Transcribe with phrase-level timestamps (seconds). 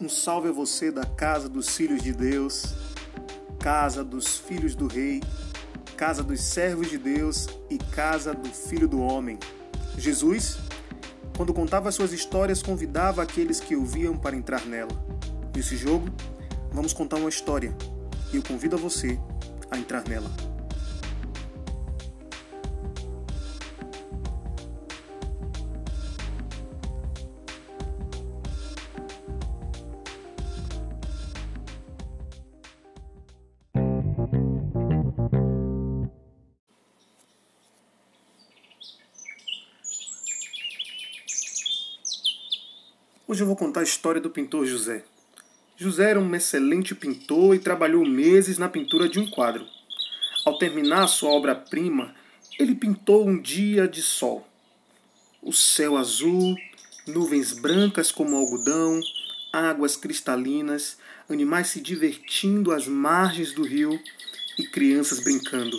[0.00, 2.72] Um salve a você da casa dos filhos de Deus,
[3.58, 5.20] casa dos filhos do Rei,
[5.96, 9.40] casa dos servos de Deus e casa do Filho do Homem.
[9.96, 10.56] Jesus,
[11.36, 14.92] quando contava suas histórias, convidava aqueles que ouviam para entrar nela.
[15.52, 16.06] Nesse jogo,
[16.70, 17.76] vamos contar uma história
[18.32, 19.18] e eu convido a você
[19.68, 20.30] a entrar nela.
[43.30, 45.04] Hoje eu vou contar a história do pintor José.
[45.76, 49.66] José era um excelente pintor e trabalhou meses na pintura de um quadro.
[50.46, 52.14] Ao terminar sua obra-prima,
[52.58, 54.48] ele pintou um dia de sol.
[55.42, 56.56] O céu azul,
[57.06, 58.98] nuvens brancas como algodão,
[59.52, 60.96] águas cristalinas,
[61.28, 64.00] animais se divertindo às margens do rio
[64.58, 65.78] e crianças brincando.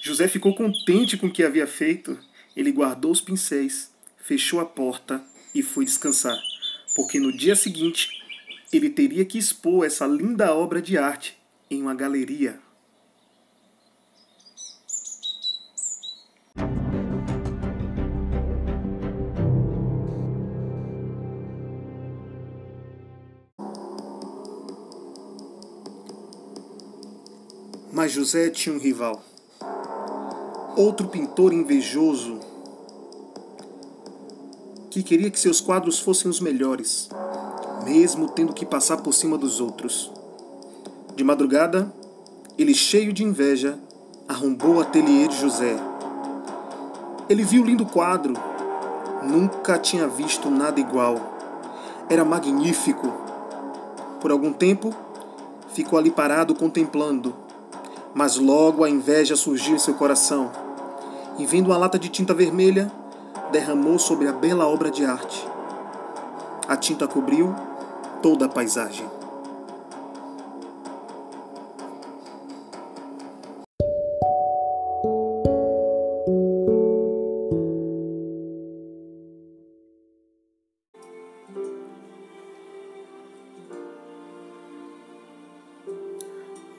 [0.00, 2.18] José ficou contente com o que havia feito.
[2.56, 5.22] Ele guardou os pincéis, fechou a porta
[5.54, 6.34] e foi descansar
[6.98, 8.20] porque no dia seguinte
[8.72, 11.38] ele teria que expor essa linda obra de arte
[11.70, 12.58] em uma galeria.
[27.92, 29.24] Mas José tinha um rival.
[30.76, 32.47] Outro pintor invejoso
[34.90, 37.08] que queria que seus quadros fossem os melhores,
[37.84, 40.10] mesmo tendo que passar por cima dos outros.
[41.14, 41.92] De madrugada,
[42.56, 43.78] ele, cheio de inveja,
[44.26, 45.76] arrombou o ateliê de José.
[47.28, 48.34] Ele viu o lindo quadro.
[49.22, 51.16] Nunca tinha visto nada igual.
[52.08, 53.12] Era magnífico.
[54.20, 54.94] Por algum tempo,
[55.74, 57.34] ficou ali parado contemplando.
[58.14, 60.50] Mas logo a inveja surgiu em seu coração.
[61.38, 62.90] E vendo uma lata de tinta vermelha,
[63.50, 65.46] derramou sobre a bela obra de arte.
[66.66, 67.54] A tinta cobriu
[68.22, 69.08] toda a paisagem.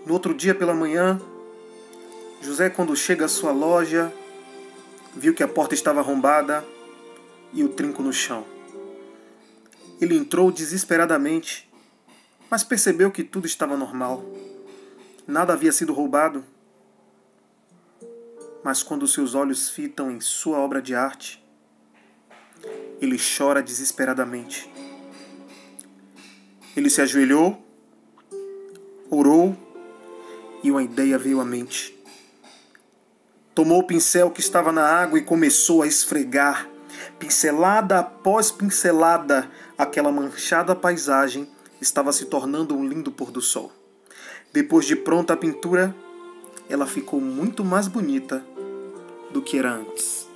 [0.06, 1.20] No outro dia pela manhã,
[2.42, 4.12] José, quando chega à sua loja,
[5.16, 6.66] viu que a porta estava arrombada
[7.54, 8.46] e o trinco no chão.
[10.00, 11.70] Ele entrou desesperadamente,
[12.50, 14.24] mas percebeu que tudo estava normal.
[15.28, 16.44] Nada havia sido roubado.
[18.64, 21.44] Mas quando seus olhos fitam em sua obra de arte,
[23.02, 24.70] ele chora desesperadamente.
[26.76, 27.62] Ele se ajoelhou,
[29.10, 29.58] orou
[30.64, 31.99] e uma ideia veio à mente.
[33.60, 36.70] Tomou o pincel que estava na água e começou a esfregar,
[37.20, 41.46] pincelada após pincelada, aquela manchada paisagem
[41.82, 43.70] estava se tornando um lindo pôr do sol.
[44.54, 45.94] Depois de pronta a pintura,
[46.70, 48.42] ela ficou muito mais bonita
[49.30, 50.29] do que era antes.